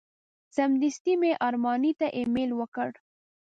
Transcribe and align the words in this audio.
سمدستي 0.55 1.13
مې 1.21 1.31
ارماني 1.47 1.91
ته 1.99 2.07
ایمیل 2.17 2.51
ورکړ. 2.55 2.89